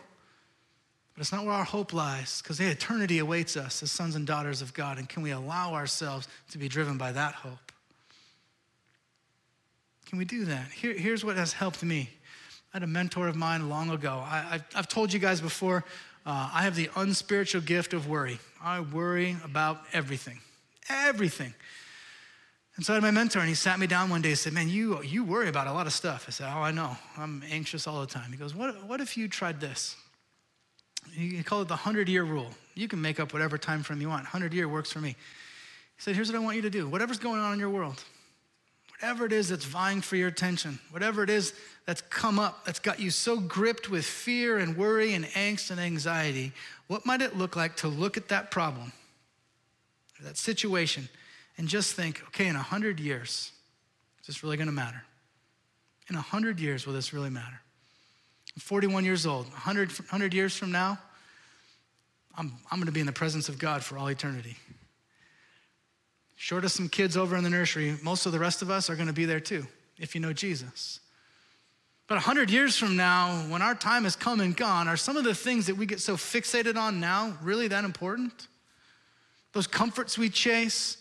[1.13, 4.25] But it's not where our hope lies, because the eternity awaits us as sons and
[4.25, 4.97] daughters of God.
[4.97, 7.71] And can we allow ourselves to be driven by that hope?
[10.05, 10.71] Can we do that?
[10.71, 12.09] Here, here's what has helped me.
[12.73, 14.23] I had a mentor of mine long ago.
[14.25, 15.83] I, have told you guys before,
[16.25, 18.39] uh, I have the unspiritual gift of worry.
[18.61, 20.39] I worry about everything
[20.91, 21.53] everything.
[22.75, 24.53] And so I had my mentor, and he sat me down one day and said,
[24.53, 26.25] Man, you, you worry about a lot of stuff.
[26.27, 26.95] I said, Oh, I know.
[27.17, 28.31] I'm anxious all the time.
[28.31, 29.95] He goes, What, what if you tried this?
[31.13, 32.49] He called it the 100 year rule.
[32.75, 34.23] You can make up whatever time frame you want.
[34.23, 35.09] 100 year works for me.
[35.09, 35.15] He
[35.99, 38.01] said, Here's what I want you to do whatever's going on in your world,
[38.99, 41.53] whatever it is that's vying for your attention, whatever it is
[41.85, 45.79] that's come up, that's got you so gripped with fear and worry and angst and
[45.79, 46.53] anxiety,
[46.87, 48.93] what might it look like to look at that problem
[50.23, 51.09] that situation,
[51.57, 53.51] and just think, okay, in 100 years,
[54.21, 55.03] is this really gonna matter?
[56.09, 57.61] In 100 years, will this really matter?
[58.55, 59.45] I'm 41 years old.
[59.47, 60.99] 100, 100 years from now,
[62.35, 64.57] I'm, I'm gonna be in the presence of God for all eternity.
[66.35, 68.95] Short of some kids over in the nursery, most of the rest of us are
[68.95, 69.65] gonna be there too,
[69.97, 70.99] if you know Jesus.
[72.07, 75.23] But 100 years from now, when our time has come and gone, are some of
[75.23, 78.47] the things that we get so fixated on now really that important?
[79.53, 80.97] Those comforts we chase,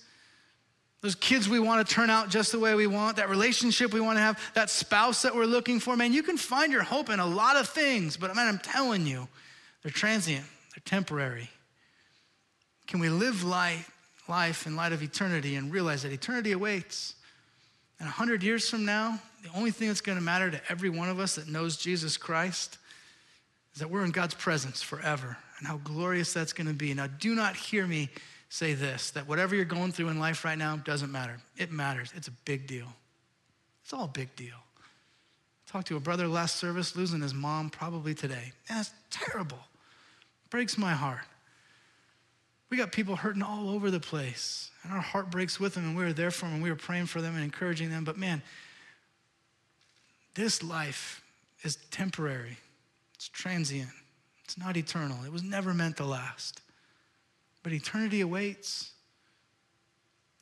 [1.01, 4.01] those kids we want to turn out just the way we want, that relationship we
[4.01, 7.09] want to have, that spouse that we're looking for, man, you can find your hope
[7.09, 9.27] in a lot of things, but man, I'm telling you,
[9.83, 11.49] they're transient, they're temporary.
[12.87, 13.91] Can we live life,
[14.29, 17.15] life in light of eternity and realize that eternity awaits?
[17.99, 21.09] And 100 years from now, the only thing that's going to matter to every one
[21.09, 22.79] of us that knows Jesus Christ
[23.75, 26.93] is that we're in God's presence forever and how glorious that's going to be.
[26.93, 28.11] Now, do not hear me
[28.51, 31.39] say this that whatever you're going through in life right now doesn't matter.
[31.57, 32.13] It matters.
[32.15, 32.93] It's a big deal.
[33.83, 34.57] It's all a big deal.
[34.57, 38.53] I talked to a brother last service losing his mom probably today.
[38.69, 39.59] That's terrible.
[40.51, 41.25] Breaks my heart.
[42.69, 45.97] We got people hurting all over the place, and our heart breaks with them, and
[45.97, 48.05] we were there for them, and we were praying for them and encouraging them.
[48.05, 48.43] But man,
[50.35, 51.23] this life
[51.63, 52.59] is temporary,
[53.15, 53.91] it's transient,
[54.45, 55.19] it's not eternal.
[55.25, 56.61] It was never meant to last
[57.63, 58.93] but eternity awaits.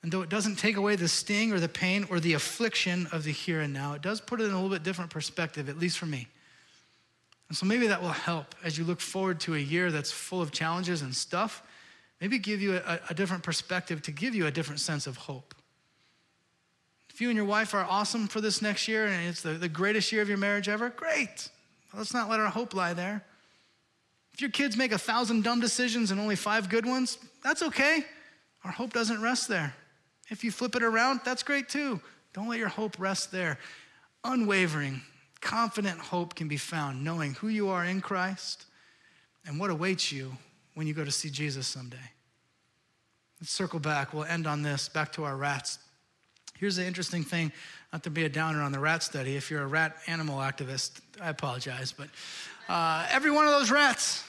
[0.02, 3.24] And though it doesn't take away the sting or the pain or the affliction of
[3.24, 5.78] the here and now, it does put it in a little bit different perspective, at
[5.78, 6.28] least for me.
[7.48, 10.40] And so maybe that will help as you look forward to a year that's full
[10.40, 11.62] of challenges and stuff.
[12.20, 15.54] Maybe give you a, a different perspective to give you a different sense of hope.
[17.10, 19.68] If you and your wife are awesome for this next year and it's the, the
[19.68, 21.48] greatest year of your marriage ever, great.
[21.92, 23.24] Let's not let our hope lie there.
[24.38, 28.04] If your kids make a thousand dumb decisions and only five good ones, that's okay.
[28.62, 29.74] Our hope doesn't rest there.
[30.30, 32.00] If you flip it around, that's great too.
[32.34, 33.58] Don't let your hope rest there.
[34.22, 35.02] Unwavering,
[35.40, 38.66] confident hope can be found knowing who you are in Christ
[39.44, 40.36] and what awaits you
[40.74, 41.96] when you go to see Jesus someday.
[43.40, 44.14] Let's circle back.
[44.14, 45.80] We'll end on this, back to our rats.
[46.60, 47.50] Here's the interesting thing,
[47.92, 49.34] not to be a downer on the rat study.
[49.34, 52.08] If you're a rat animal activist, I apologize, but
[52.68, 54.22] uh, every one of those rats,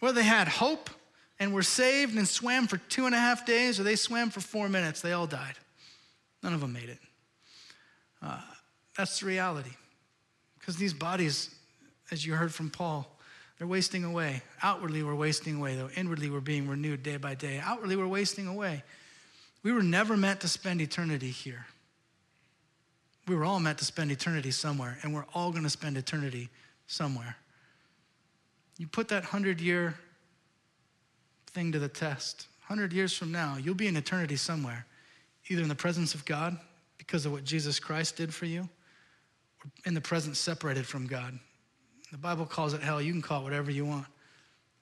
[0.00, 0.90] whether they had hope
[1.38, 4.40] and were saved and swam for two and a half days or they swam for
[4.40, 5.54] four minutes, they all died.
[6.42, 6.98] None of them made it.
[8.22, 8.40] Uh,
[8.96, 9.70] that's the reality.
[10.58, 11.54] Because these bodies,
[12.10, 13.06] as you heard from Paul,
[13.58, 14.42] they're wasting away.
[14.62, 15.88] Outwardly, we're wasting away, though.
[15.96, 17.60] Inwardly, we're being renewed day by day.
[17.62, 18.82] Outwardly, we're wasting away.
[19.62, 21.66] We were never meant to spend eternity here.
[23.26, 26.48] We were all meant to spend eternity somewhere, and we're all going to spend eternity
[26.86, 27.36] somewhere.
[28.78, 29.94] You put that 100 year
[31.48, 32.48] thing to the test.
[32.66, 34.86] 100 years from now, you'll be in eternity somewhere,
[35.48, 36.58] either in the presence of God
[36.98, 41.38] because of what Jesus Christ did for you, or in the presence separated from God.
[42.10, 43.00] The Bible calls it hell.
[43.00, 44.06] You can call it whatever you want.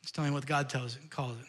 [0.03, 1.47] It's telling what God tells it, calls it.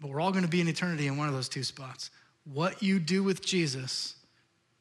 [0.00, 2.10] But we're all going to be in eternity in one of those two spots.
[2.44, 4.16] What you do with Jesus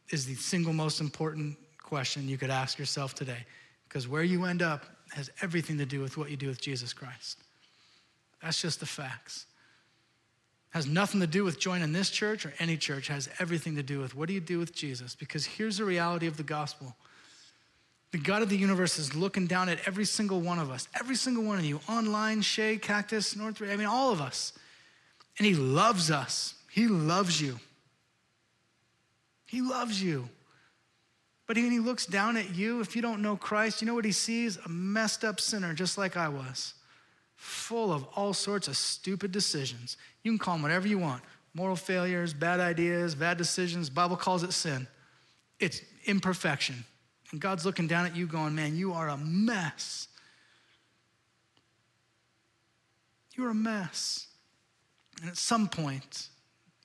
[0.09, 3.45] is the single most important question you could ask yourself today.
[3.87, 6.93] Because where you end up has everything to do with what you do with Jesus
[6.93, 7.39] Christ.
[8.41, 9.45] That's just the facts.
[10.71, 13.99] Has nothing to do with joining this church or any church, has everything to do
[13.99, 15.15] with what do you do with Jesus?
[15.15, 16.95] Because here's the reality of the gospel.
[18.11, 21.15] The God of the universe is looking down at every single one of us, every
[21.15, 24.53] single one of you, online, Shea, Cactus, North, I mean, all of us.
[25.37, 26.55] And He loves us.
[26.69, 27.59] He loves you.
[29.45, 30.29] He loves you.
[31.47, 34.05] But when He looks down at you, if you don't know Christ, you know what
[34.05, 34.57] He sees?
[34.57, 36.73] A messed up sinner, just like I was,
[37.35, 39.97] full of all sorts of stupid decisions.
[40.23, 41.23] You can call them whatever you want
[41.53, 43.89] moral failures, bad ideas, bad decisions.
[43.89, 44.87] Bible calls it sin.
[45.59, 46.83] It's imperfection.
[47.31, 50.07] And God's looking down at you going, man, you are a mess.
[53.35, 54.27] You're a mess.
[55.21, 56.29] And at some point,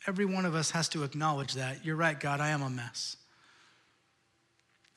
[0.06, 1.84] every one of us has to acknowledge that.
[1.84, 3.16] You're right, God, I am a mess.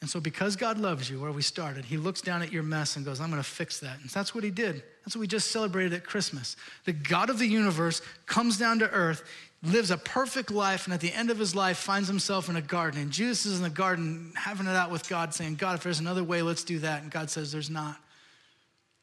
[0.02, 2.96] And so, because God loves you, where we started, He looks down at your mess
[2.96, 4.00] and goes, I'm going to fix that.
[4.00, 4.82] And that's what He did.
[5.04, 6.56] That's what we just celebrated at Christmas.
[6.86, 9.24] The God of the universe comes down to earth,
[9.62, 12.62] lives a perfect life, and at the end of his life finds himself in a
[12.62, 13.02] garden.
[13.02, 16.00] And Jesus is in the garden having it out with God, saying, God, if there's
[16.00, 17.02] another way, let's do that.
[17.02, 17.98] And God says, There's not.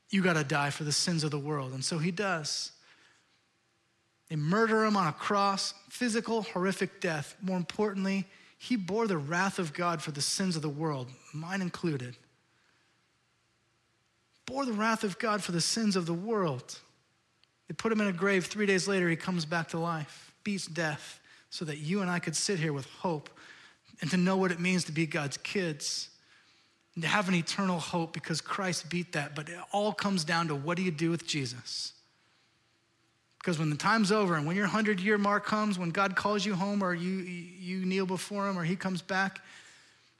[0.08, 1.72] You got to die for the sins of the world.
[1.72, 2.72] And so He does.
[4.28, 7.36] They murder him on a cross, physical, horrific death.
[7.40, 8.26] More importantly,
[8.58, 12.16] he bore the wrath of God for the sins of the world, mine included.
[14.46, 16.78] Bore the wrath of God for the sins of the world.
[17.68, 18.46] They put him in a grave.
[18.46, 22.18] Three days later, he comes back to life, beats death, so that you and I
[22.18, 23.28] could sit here with hope
[24.00, 26.10] and to know what it means to be God's kids
[26.94, 29.34] and to have an eternal hope because Christ beat that.
[29.34, 31.92] But it all comes down to what do you do with Jesus?
[33.46, 36.44] Because when the time's over and when your 100 year mark comes, when God calls
[36.44, 39.40] you home or you, you kneel before him or he comes back,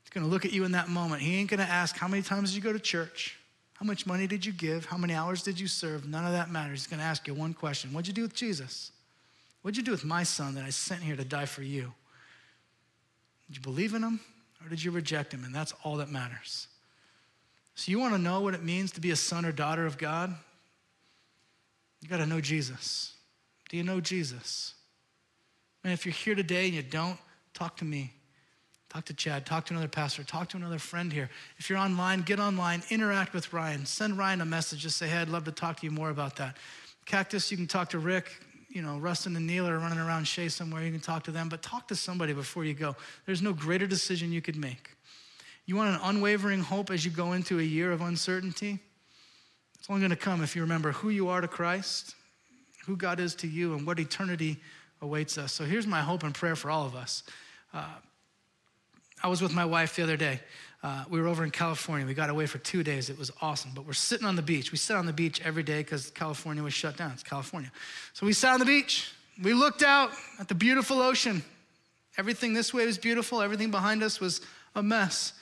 [0.04, 1.22] he's going to look at you in that moment.
[1.22, 3.36] He ain't going to ask, How many times did you go to church?
[3.72, 4.84] How much money did you give?
[4.84, 6.06] How many hours did you serve?
[6.06, 6.82] None of that matters.
[6.82, 8.92] He's going to ask you one question What'd you do with Jesus?
[9.62, 11.92] What'd you do with my son that I sent here to die for you?
[13.48, 14.20] Did you believe in him
[14.62, 15.42] or did you reject him?
[15.42, 16.68] And that's all that matters.
[17.74, 19.98] So, you want to know what it means to be a son or daughter of
[19.98, 20.32] God?
[22.00, 23.14] You got to know Jesus.
[23.68, 24.74] Do you know Jesus?
[25.82, 27.18] And if you're here today and you don't,
[27.54, 28.12] talk to me.
[28.88, 31.28] Talk to Chad, talk to another pastor, talk to another friend here.
[31.58, 33.84] If you're online, get online, interact with Ryan.
[33.84, 36.36] Send Ryan a message, just say, hey, I'd love to talk to you more about
[36.36, 36.56] that.
[37.04, 38.40] Cactus, you can talk to Rick.
[38.68, 40.82] You know, Rustin and Neil are running around Shea somewhere.
[40.82, 42.94] You can talk to them, but talk to somebody before you go.
[43.26, 44.90] There's no greater decision you could make.
[45.66, 48.78] You want an unwavering hope as you go into a year of uncertainty?
[49.78, 52.14] It's only going to come if you remember who you are to Christ
[52.86, 54.58] who God is to you, and what eternity
[55.02, 55.52] awaits us.
[55.52, 57.22] So here's my hope and prayer for all of us.
[57.74, 57.84] Uh,
[59.22, 60.40] I was with my wife the other day.
[60.82, 62.06] Uh, we were over in California.
[62.06, 63.10] We got away for two days.
[63.10, 63.72] It was awesome.
[63.74, 64.72] But we're sitting on the beach.
[64.72, 67.10] We sit on the beach every day because California was shut down.
[67.12, 67.72] It's California.
[68.12, 69.12] So we sat on the beach.
[69.42, 71.42] We looked out at the beautiful ocean.
[72.18, 74.40] Everything this way was beautiful, everything behind us was
[74.74, 75.34] a mess.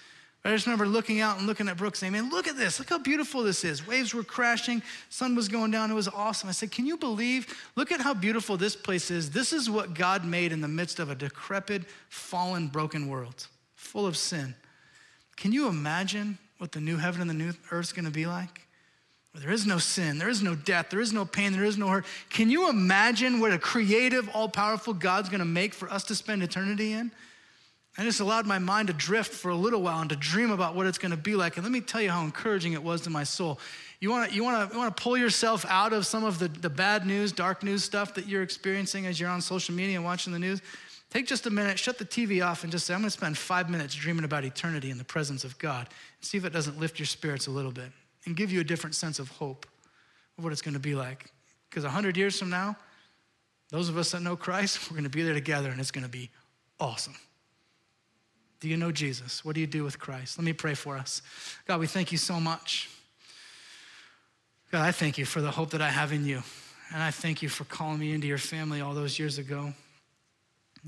[0.46, 2.78] I just remember looking out and looking at Brooke saying, Man, look at this.
[2.78, 3.86] Look how beautiful this is.
[3.86, 5.90] Waves were crashing, sun was going down.
[5.90, 6.50] It was awesome.
[6.50, 7.46] I said, Can you believe?
[7.76, 9.30] Look at how beautiful this place is.
[9.30, 14.06] This is what God made in the midst of a decrepit, fallen, broken world, full
[14.06, 14.54] of sin.
[15.36, 18.26] Can you imagine what the new heaven and the new earth is going to be
[18.26, 18.64] like?
[19.34, 21.76] where there is no sin, there is no death, there is no pain, there is
[21.76, 22.04] no hurt.
[22.30, 26.44] Can you imagine what a creative, all powerful God's gonna make for us to spend
[26.44, 27.10] eternity in?
[27.96, 30.74] I just allowed my mind to drift for a little while and to dream about
[30.74, 31.56] what it's gonna be like.
[31.56, 33.60] And let me tell you how encouraging it was to my soul.
[34.00, 37.30] You you wanna, you wanna pull yourself out of some of the, the bad news,
[37.30, 40.60] dark news stuff that you're experiencing as you're on social media and watching the news?
[41.10, 43.70] Take just a minute, shut the TV off, and just say, I'm gonna spend five
[43.70, 45.86] minutes dreaming about eternity in the presence of God.
[46.18, 47.92] And see if it doesn't lift your spirits a little bit
[48.26, 49.66] and give you a different sense of hope
[50.36, 51.30] of what it's gonna be like.
[51.70, 52.76] Because 100 years from now,
[53.70, 56.30] those of us that know Christ, we're gonna be there together and it's gonna be
[56.80, 57.14] awesome.
[58.64, 59.44] Do you know Jesus?
[59.44, 60.38] What do you do with Christ?
[60.38, 61.20] Let me pray for us.
[61.66, 62.88] God, we thank you so much.
[64.72, 66.42] God, I thank you for the hope that I have in you.
[66.90, 69.74] And I thank you for calling me into your family all those years ago.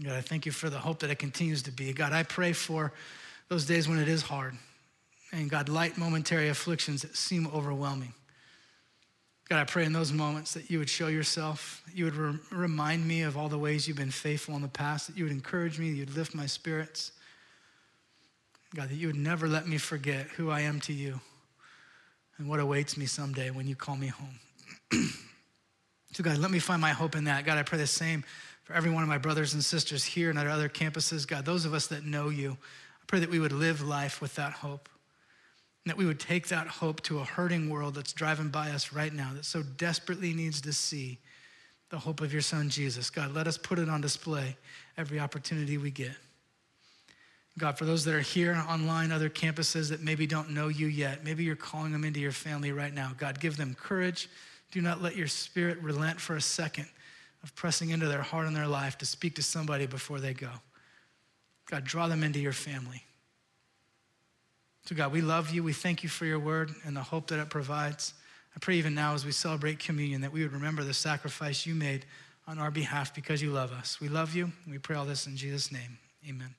[0.03, 1.93] God, I thank you for the hope that it continues to be.
[1.93, 2.95] God, I pray for
[3.51, 4.55] those days when it is hard.
[5.31, 8.15] And God, light momentary afflictions that seem overwhelming.
[9.51, 13.07] God, I pray in those moments that you would show yourself, you would re- remind
[13.07, 15.79] me of all the ways you've been faithful in the past, that you would encourage
[15.79, 17.13] me, you'd lift my spirits.
[18.77, 21.19] God, that you would never let me forget who I am to you
[22.37, 24.39] and what awaits me someday when you call me home.
[26.13, 27.47] so, God, let me find my hope in that.
[27.47, 28.23] God, I pray the same
[28.65, 31.27] for every one of my brothers and sisters here and at our other campuses.
[31.27, 34.35] God, those of us that know you, I pray that we would live life with
[34.35, 34.91] that hope.
[35.85, 38.93] And that we would take that hope to a hurting world that's driving by us
[38.93, 41.19] right now that so desperately needs to see
[41.89, 43.09] the hope of your son Jesus.
[43.09, 44.55] God, let us put it on display
[44.99, 46.13] every opportunity we get.
[47.59, 51.25] God, for those that are here online, other campuses that maybe don't know you yet,
[51.25, 53.13] maybe you're calling them into your family right now.
[53.17, 54.29] God, give them courage.
[54.73, 56.87] Do not let your spirit relent for a second
[57.43, 60.51] of pressing into their heart and their life to speak to somebody before they go.
[61.71, 63.05] God, draw them into your family.
[64.85, 65.63] So, God, we love you.
[65.63, 68.15] We thank you for your word and the hope that it provides.
[68.55, 71.75] I pray even now as we celebrate communion that we would remember the sacrifice you
[71.75, 72.05] made
[72.47, 74.01] on our behalf because you love us.
[74.01, 75.99] We love you, we pray all this in Jesus' name.
[76.29, 76.55] Amen.